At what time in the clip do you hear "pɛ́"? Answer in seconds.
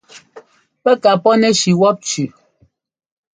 0.83-0.95